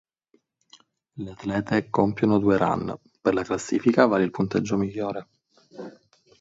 Le 1.21 1.29
atlete 1.31 1.91
compiono 1.91 2.39
due 2.39 2.57
run; 2.57 2.97
per 3.21 3.35
la 3.35 3.43
classifica 3.43 4.07
vale 4.07 4.23
il 4.23 4.31
punteggio 4.31 4.75
migliore. 4.75 5.27